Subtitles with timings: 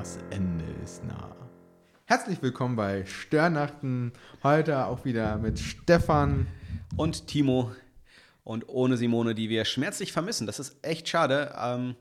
[0.00, 1.36] Das Ende ist nah.
[2.06, 4.14] Herzlich willkommen bei Störnachten.
[4.42, 6.46] Heute auch wieder mit Stefan
[6.96, 7.70] und Timo
[8.42, 10.46] und ohne Simone, die wir schmerzlich vermissen.
[10.46, 11.54] Das ist echt schade.
[11.54, 11.96] Ähm,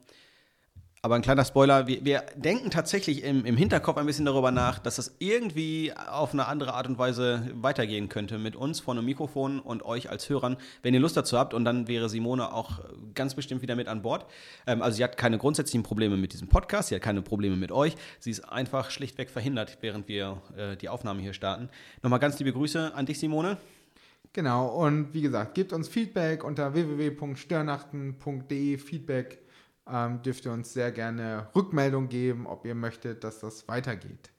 [1.01, 4.79] aber ein kleiner Spoiler, wir, wir denken tatsächlich im, im, Hinterkopf ein bisschen darüber nach,
[4.79, 9.05] dass das irgendwie auf eine andere Art und Weise weitergehen könnte mit uns vor einem
[9.05, 11.53] Mikrofon und euch als Hörern, wenn ihr Lust dazu habt.
[11.53, 12.81] Und dann wäre Simone auch
[13.15, 14.25] ganz bestimmt wieder mit an Bord.
[14.67, 17.71] Ähm, also sie hat keine grundsätzlichen Probleme mit diesem Podcast, sie hat keine Probleme mit
[17.71, 17.95] euch.
[18.19, 21.69] Sie ist einfach schlichtweg verhindert, während wir äh, die Aufnahme hier starten.
[22.03, 23.55] Nochmal ganz liebe Grüße an dich, Simone.
[24.33, 29.39] Genau, und wie gesagt, gebt uns Feedback unter www.störnachten.de Feedback
[29.91, 34.31] ähm, dürft ihr uns sehr gerne Rückmeldung geben, ob ihr möchtet, dass das weitergeht.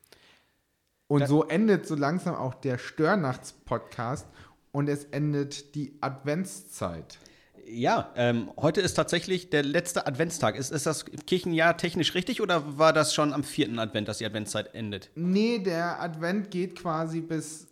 [1.06, 4.28] Und so endet so langsam auch der Störnachts-Podcast
[4.70, 7.18] und es endet die Adventszeit.
[7.66, 10.56] Ja, ähm, heute ist tatsächlich der letzte Adventstag.
[10.56, 14.26] Ist, ist das Kirchenjahr technisch richtig oder war das schon am vierten Advent, dass die
[14.26, 15.10] Adventszeit endet?
[15.14, 17.68] Nee, der Advent geht quasi bis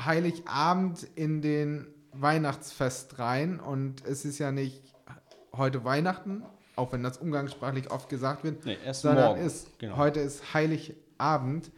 [0.00, 4.82] Heiligabend in den Weihnachtsfest rein und es ist ja nicht
[5.54, 6.42] heute Weihnachten,
[6.76, 9.46] auch wenn das umgangssprachlich oft gesagt wird, nee, erst sondern morgen.
[9.46, 9.96] Ist, genau.
[9.96, 11.70] heute ist Heiligabend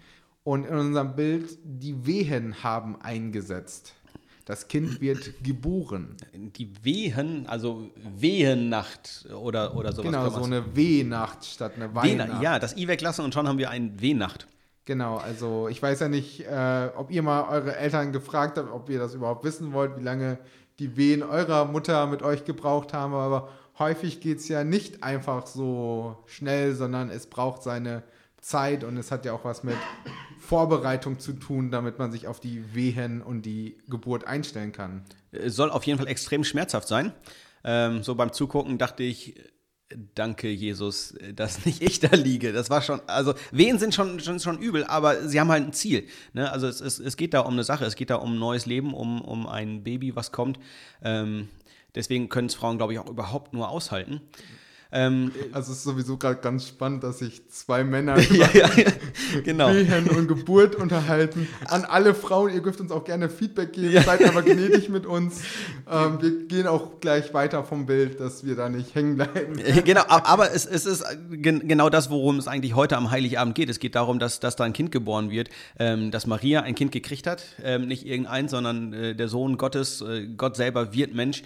[0.44, 3.94] und in unserem Bild die Wehen haben eingesetzt.
[4.44, 6.16] Das Kind wird geboren.
[6.34, 10.12] Die Wehen, also Wehennacht oder, oder sowas.
[10.12, 12.42] Genau, so eine Wehnacht statt eine Weihnacht.
[12.42, 14.46] Ja, das I weglassen und schon haben wir eine Wehnacht.
[14.84, 18.90] Genau, also ich weiß ja nicht, äh, ob ihr mal eure Eltern gefragt habt, ob
[18.90, 20.38] ihr das überhaupt wissen wollt, wie lange
[20.78, 23.48] die Wehen eurer Mutter mit euch gebraucht haben, aber
[23.78, 28.03] häufig geht es ja nicht einfach so schnell, sondern es braucht seine
[28.41, 29.77] Zeit und es hat ja auch was mit
[30.39, 35.02] Vorbereitung zu tun, damit man sich auf die Wehen und die Geburt einstellen kann.
[35.33, 37.12] Es soll auf jeden Fall extrem schmerzhaft sein.
[37.64, 39.34] Ähm, so beim Zugucken dachte ich,
[40.14, 42.52] danke Jesus, dass nicht ich da liege.
[42.52, 45.72] Das war schon, also Wehen sind schon, schon, schon übel, aber sie haben halt ein
[45.72, 46.06] Ziel.
[46.33, 46.50] Ne?
[46.50, 48.95] Also es, es, es geht da um eine Sache, es geht da um neues Leben,
[48.95, 50.58] um, um ein Baby, was kommt.
[51.02, 51.48] Ähm,
[51.95, 54.20] Deswegen können es Frauen, glaube ich, auch überhaupt nur aushalten.
[54.92, 58.92] Ähm, also es ist sowieso gerade ganz spannend, dass sich zwei Männer über ja, ja,
[59.42, 59.68] genau.
[59.68, 61.48] Wehen und Geburt unterhalten.
[61.67, 64.02] An alle Frauen, ihr dürft uns auch gerne Feedback geben, ja.
[64.02, 65.42] seid aber gnädig mit uns.
[65.90, 69.58] Ähm, wir gehen auch gleich weiter vom Bild, dass wir da nicht hängen bleiben.
[69.84, 73.68] Genau, aber es, es ist genau das, worum es eigentlich heute am Heiligabend geht.
[73.68, 76.92] Es geht darum, dass, dass da ein Kind geboren wird, ähm, dass Maria ein Kind
[76.92, 81.42] gekriegt hat, ähm, nicht irgendein, sondern äh, der Sohn Gottes, äh, Gott selber wird Mensch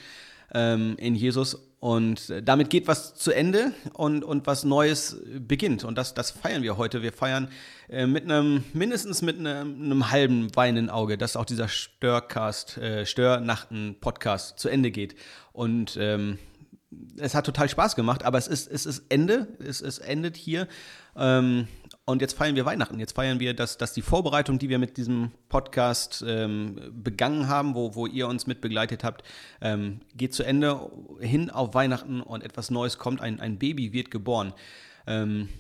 [0.55, 1.68] ähm, in Jesus.
[1.81, 5.85] Und damit geht was zu Ende und, und was Neues beginnt.
[5.85, 7.03] Und das, das feiern wir heute.
[7.03, 7.49] Wir feiern
[7.89, 13.07] äh, mit einem, mindestens mit einem, einem halben weinenden Auge, dass auch dieser Störcast, äh,
[13.07, 15.15] Störnachten-Podcast zu Ende geht.
[15.53, 16.39] Und ähm,
[17.17, 19.47] es hat total Spaß gemacht, aber es ist, es ist Ende.
[19.61, 20.67] Es, es endet hier.
[21.17, 21.69] Ähm,
[22.09, 22.99] und jetzt feiern wir Weihnachten.
[22.99, 27.75] Jetzt feiern wir, dass, dass die Vorbereitung, die wir mit diesem Podcast ähm, begangen haben,
[27.75, 29.23] wo, wo ihr uns mit begleitet habt,
[29.61, 33.21] ähm, geht zu Ende hin auf Weihnachten und etwas Neues kommt.
[33.21, 34.55] Ein, ein Baby wird geboren.
[35.07, 35.51] Ähm,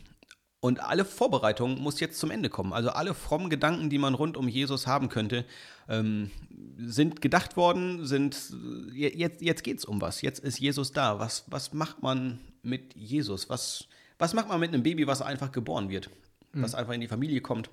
[0.60, 2.72] und alle Vorbereitung muss jetzt zum Ende kommen.
[2.72, 5.44] Also alle frommen Gedanken, die man rund um Jesus haben könnte,
[5.86, 6.30] ähm,
[6.78, 8.54] sind gedacht worden, sind
[8.94, 10.22] jetzt, jetzt geht es um was.
[10.22, 11.19] Jetzt ist Jesus da.
[11.19, 13.50] Was, was macht man mit Jesus?
[13.50, 13.86] Was,
[14.19, 16.09] was macht man mit einem Baby, was einfach geboren wird?
[16.53, 16.62] Mhm.
[16.62, 17.70] was einfach in die Familie kommt.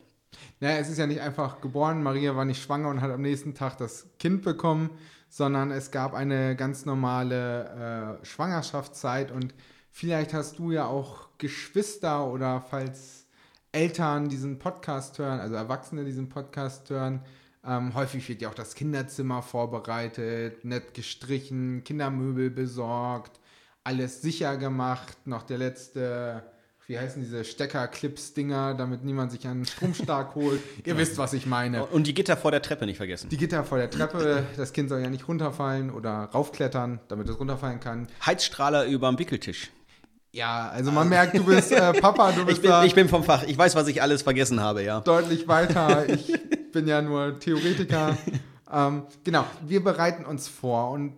[0.60, 3.54] Naja, es ist ja nicht einfach geboren, Maria war nicht schwanger und hat am nächsten
[3.54, 4.90] Tag das Kind bekommen,
[5.30, 9.54] sondern es gab eine ganz normale äh, Schwangerschaftszeit und
[9.92, 13.28] vielleicht hast du ja auch Geschwister oder falls
[13.72, 17.22] Eltern diesen Podcast hören, also Erwachsene diesen Podcast hören,
[17.66, 23.40] ähm, häufig wird ja auch das Kinderzimmer vorbereitet, nett gestrichen, Kindermöbel besorgt,
[23.84, 26.44] alles sicher gemacht, noch der letzte
[26.88, 30.62] wie heißen diese Stecker-Clips-Dinger, damit niemand sich einen Stromstark holt.
[30.86, 31.86] Ihr wisst, was ich meine.
[31.86, 33.30] Und die Gitter vor der Treppe nicht vergessen.
[33.30, 37.40] Die Gitter vor der Treppe, das Kind soll ja nicht runterfallen oder raufklettern, damit es
[37.40, 38.08] runterfallen kann.
[38.26, 39.72] Heizstrahler über dem Wickeltisch.
[40.32, 42.84] Ja, also man merkt, du bist äh, Papa, du bist ich bin, da.
[42.84, 45.00] Ich bin vom Fach, ich weiß, was ich alles vergessen habe, ja.
[45.00, 46.34] Deutlich weiter, ich
[46.72, 48.18] bin ja nur Theoretiker.
[48.72, 50.92] ähm, genau, wir bereiten uns vor.
[50.92, 51.14] Und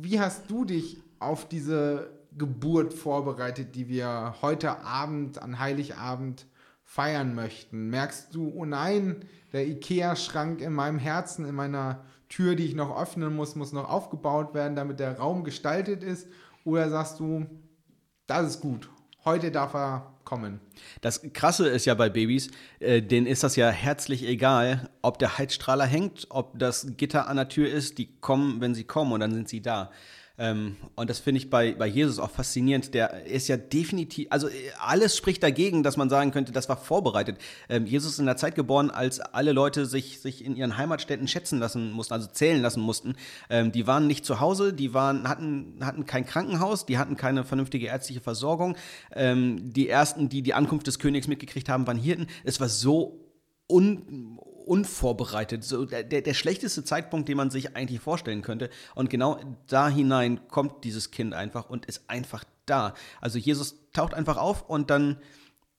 [0.00, 6.46] wie hast du dich auf diese Geburt vorbereitet, die wir heute Abend an Heiligabend
[6.84, 7.88] feiern möchten?
[7.90, 13.00] Merkst du, oh nein, der Ikea-Schrank in meinem Herzen, in meiner Tür, die ich noch
[13.00, 16.28] öffnen muss, muss noch aufgebaut werden, damit der Raum gestaltet ist?
[16.64, 17.46] Oder sagst du,
[18.26, 18.90] das ist gut,
[19.24, 20.60] heute darf er kommen?
[21.00, 22.50] Das Krasse ist ja bei Babys,
[22.80, 27.36] äh, denen ist das ja herzlich egal, ob der Heizstrahler hängt, ob das Gitter an
[27.36, 29.90] der Tür ist, die kommen, wenn sie kommen und dann sind sie da.
[30.38, 32.92] Ähm, und das finde ich bei, bei Jesus auch faszinierend.
[32.94, 34.48] Der ist ja definitiv, also
[34.78, 37.38] alles spricht dagegen, dass man sagen könnte, das war vorbereitet.
[37.68, 41.28] Ähm, Jesus ist in der Zeit geboren, als alle Leute sich, sich in ihren Heimatstädten
[41.28, 43.14] schätzen lassen mussten, also zählen lassen mussten.
[43.48, 47.44] Ähm, die waren nicht zu Hause, die waren, hatten, hatten kein Krankenhaus, die hatten keine
[47.44, 48.76] vernünftige ärztliche Versorgung.
[49.14, 52.26] Die ersten, die die Ankunft des Königs mitgekriegt haben, waren Hirten.
[52.44, 53.26] Es war so
[53.68, 55.64] un, unvorbereitet.
[55.64, 58.70] So der, der schlechteste Zeitpunkt, den man sich eigentlich vorstellen könnte.
[58.94, 62.94] Und genau da hinein kommt dieses Kind einfach und ist einfach da.
[63.20, 65.18] Also Jesus taucht einfach auf und dann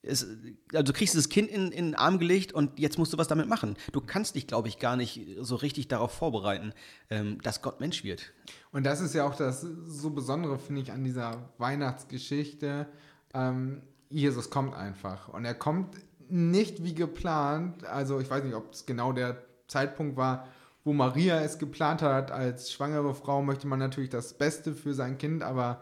[0.01, 0.25] ist,
[0.73, 3.27] also du kriegst das Kind in, in den Arm gelegt und jetzt musst du was
[3.27, 3.75] damit machen.
[3.91, 6.73] Du kannst dich, glaube ich, gar nicht so richtig darauf vorbereiten,
[7.09, 8.31] ähm, dass Gott Mensch wird.
[8.71, 12.87] Und das ist ja auch das so Besondere, finde ich, an dieser Weihnachtsgeschichte.
[13.33, 15.95] Ähm, Jesus kommt einfach und er kommt
[16.29, 17.85] nicht wie geplant.
[17.85, 20.47] Also ich weiß nicht, ob es genau der Zeitpunkt war,
[20.83, 22.31] wo Maria es geplant hat.
[22.31, 25.81] Als schwangere Frau möchte man natürlich das Beste für sein Kind, aber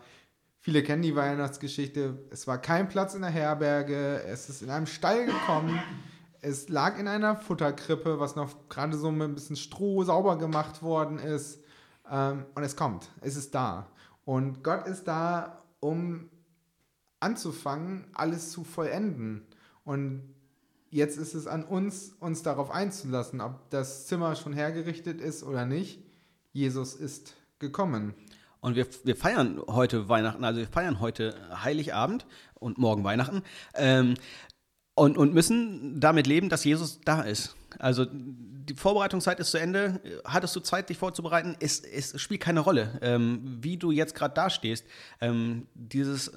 [0.60, 2.18] viele kennen die Weihnachtsgeschichte.
[2.32, 5.80] Es war kein Platz in der Herberge, es ist in einem Stall gekommen.
[6.42, 10.84] Es lag in einer Futterkrippe, was noch gerade so mit ein bisschen Stroh sauber gemacht
[10.84, 11.64] worden ist.
[12.10, 13.88] Ähm, und es kommt, es ist da.
[14.26, 16.30] Und Gott ist da, um
[17.20, 19.48] anzufangen, alles zu vollenden.
[19.84, 20.35] Und
[20.96, 25.66] Jetzt ist es an uns, uns darauf einzulassen, ob das Zimmer schon hergerichtet ist oder
[25.66, 26.00] nicht.
[26.54, 28.14] Jesus ist gekommen.
[28.62, 33.42] Und wir, wir feiern heute Weihnachten, also wir feiern heute Heiligabend und morgen Weihnachten
[33.74, 34.14] ähm,
[34.94, 37.58] und, und müssen damit leben, dass Jesus da ist.
[37.78, 40.00] Also die Vorbereitungszeit ist zu Ende.
[40.24, 41.58] Hattest du Zeit, dich vorzubereiten?
[41.60, 44.86] Es, es spielt keine Rolle, ähm, wie du jetzt gerade dastehst.
[45.20, 46.32] Ähm, dieses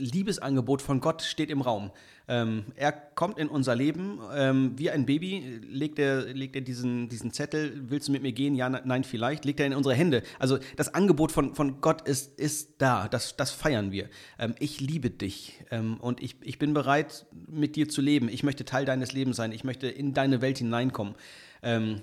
[0.00, 1.90] Liebesangebot von Gott steht im Raum.
[2.28, 7.08] Ähm, er kommt in unser Leben ähm, wie ein Baby, legt er, legt er diesen,
[7.08, 8.54] diesen Zettel, willst du mit mir gehen?
[8.54, 10.22] Ja, nein, vielleicht, legt er in unsere Hände.
[10.38, 14.08] Also das Angebot von, von Gott ist, ist da, das, das feiern wir.
[14.38, 18.28] Ähm, ich liebe dich ähm, und ich, ich bin bereit, mit dir zu leben.
[18.28, 21.14] Ich möchte Teil deines Lebens sein, ich möchte in deine Welt hineinkommen
[21.62, 22.02] ähm,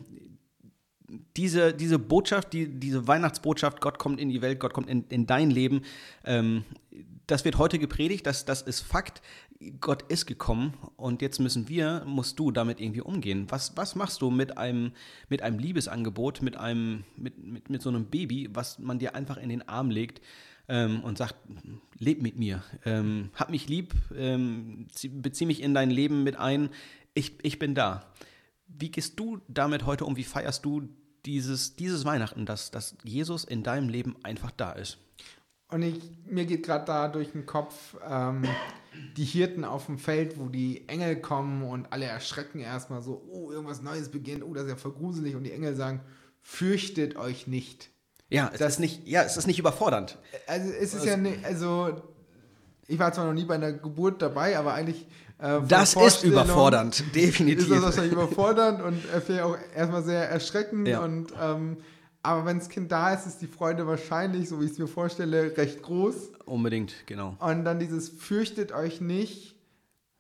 [1.38, 5.26] diese, diese Botschaft, die, diese Weihnachtsbotschaft, Gott kommt in die Welt, Gott kommt in, in
[5.26, 5.82] dein Leben,
[6.26, 6.64] ähm,
[7.28, 9.22] das wird heute gepredigt, das, das ist Fakt.
[9.82, 13.48] Gott ist gekommen und jetzt müssen wir, musst du damit irgendwie umgehen.
[13.50, 14.94] Was, was machst du mit einem,
[15.30, 19.38] mit einem Liebesangebot, mit, einem, mit, mit, mit so einem Baby, was man dir einfach
[19.38, 20.22] in den Arm legt
[20.70, 21.36] ähm, und sagt,
[21.98, 26.70] leb mit mir, ähm, hab mich lieb, ähm, bezieh mich in dein Leben mit ein,
[27.14, 28.14] ich, ich bin da.
[28.68, 30.18] Wie gehst du damit heute um?
[30.18, 30.88] Wie feierst du
[31.26, 35.00] dieses, dieses Weihnachten, dass, dass Jesus in deinem Leben einfach da ist?
[35.70, 38.44] Und ich, mir geht gerade da durch den Kopf ähm,
[39.18, 43.52] die Hirten auf dem Feld, wo die Engel kommen und alle erschrecken erstmal so, oh,
[43.52, 45.36] irgendwas Neues beginnt, oh, das ist ja voll gruselig.
[45.36, 46.02] Und die Engel sagen,
[46.42, 47.90] fürchtet euch nicht.
[48.30, 50.18] Ja, es das, ist nicht, ja, es ist nicht überfordernd.
[50.48, 52.02] Also es ist also, ja nicht, also
[52.88, 55.06] ich war zwar noch nie bei einer Geburt dabei, aber eigentlich.
[55.40, 57.66] Äh, das ist überfordernd, definitiv.
[57.66, 61.02] Ist das wahrscheinlich überfordernd und vielleicht auch erstmal sehr erschreckend ja.
[61.02, 61.78] und ähm,
[62.28, 64.88] aber wenn das Kind da ist, ist die Freude wahrscheinlich, so wie ich es mir
[64.88, 66.32] vorstelle, recht groß.
[66.46, 67.38] Unbedingt, genau.
[67.40, 69.56] Und dann dieses fürchtet euch nicht,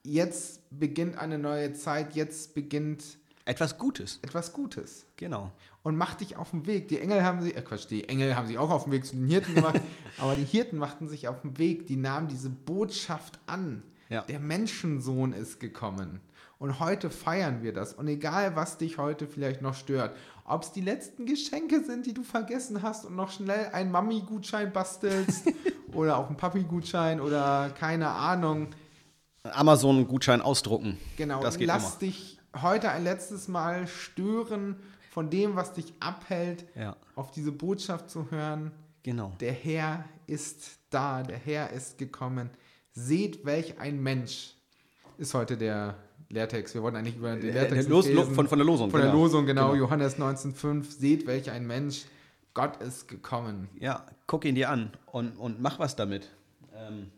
[0.04, 3.04] jetzt beginnt eine neue Zeit, jetzt beginnt
[3.44, 4.19] etwas Gutes.
[4.21, 5.06] Etwas Gutes.
[5.18, 5.51] Genau.
[5.83, 6.88] Und mach dich auf den Weg.
[6.88, 9.17] Die Engel haben sich, äh Quatsch, die Engel haben sich auch auf den Weg zu
[9.17, 9.82] den Hirten gemacht,
[10.17, 13.84] aber die Hirten machten sich auf den Weg, die nahmen diese Botschaft an.
[14.08, 14.22] Ja.
[14.22, 16.22] Der Menschensohn ist gekommen.
[16.60, 17.93] Und heute feiern wir das.
[17.93, 20.15] Und egal, was dich heute vielleicht noch stört,
[20.48, 24.72] ob es die letzten Geschenke sind, die du vergessen hast und noch schnell einen Mami-Gutschein
[24.72, 25.51] bastelst
[25.94, 28.70] oder auch einen Papi-Gutschein oder keine Ahnung.
[29.44, 30.98] Amazon-Gutschein ausdrucken.
[31.18, 32.00] Genau, das geht lass immer.
[32.00, 34.77] dich heute ein letztes Mal stören
[35.12, 36.96] von dem, was dich abhält, ja.
[37.16, 38.72] auf diese Botschaft zu hören.
[39.04, 39.34] Genau.
[39.42, 42.50] Der Herr ist da, der Herr ist gekommen.
[42.94, 44.56] Seht, welch ein Mensch
[45.18, 45.96] ist heute der
[46.29, 46.74] Lehrtext.
[46.74, 48.36] Wir wollten eigentlich über den Lehrtext Los, lesen.
[48.36, 48.91] Von, von der Losung.
[48.91, 49.12] Von genau.
[49.12, 49.72] der Losung, genau.
[49.72, 49.79] genau.
[49.79, 50.84] Johannes 19,5.
[50.84, 52.05] Seht, welch ein Mensch.
[52.53, 53.69] Gott ist gekommen.
[53.79, 56.29] Ja, guck ihn dir an und, und mach was damit.
[56.75, 57.12] Ähm,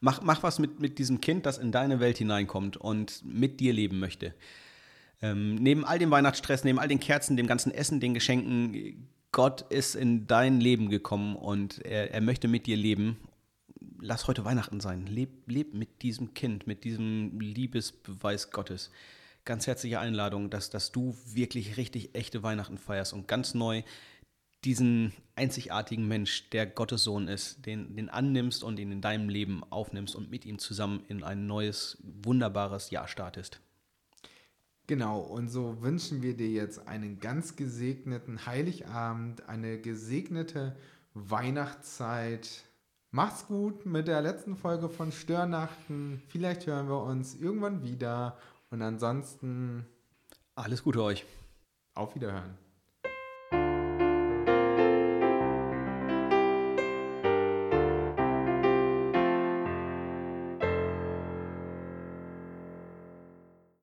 [0.00, 3.72] mach, mach was mit, mit diesem Kind, das in deine Welt hineinkommt und mit dir
[3.72, 4.34] leben möchte.
[5.22, 9.62] Ähm, neben all dem Weihnachtsstress, neben all den Kerzen, dem ganzen Essen, den Geschenken, Gott
[9.70, 13.16] ist in dein Leben gekommen und er, er möchte mit dir leben
[14.00, 15.06] lass heute Weihnachten sein.
[15.06, 18.90] Leb, leb mit diesem Kind, mit diesem Liebesbeweis Gottes.
[19.44, 23.82] Ganz herzliche Einladung, dass, dass du wirklich richtig echte Weihnachten feierst und ganz neu
[24.64, 29.62] diesen einzigartigen Mensch, der Gottes Sohn ist, den, den annimmst und ihn in deinem Leben
[29.70, 33.60] aufnimmst und mit ihm zusammen in ein neues, wunderbares Jahr startest.
[34.86, 40.76] Genau, und so wünschen wir dir jetzt einen ganz gesegneten Heiligabend, eine gesegnete
[41.14, 42.64] Weihnachtszeit.
[43.12, 46.22] Macht's gut mit der letzten Folge von Störnachten.
[46.28, 48.38] Vielleicht hören wir uns irgendwann wieder.
[48.70, 49.84] Und ansonsten.
[50.54, 51.24] Alles Gute euch.
[51.94, 52.56] Auf Wiederhören.